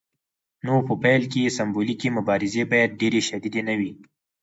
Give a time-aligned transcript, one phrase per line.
[0.65, 3.91] نو په پیل کې سمبولیکې مبارزې باید ډیرې شدیدې نه وي.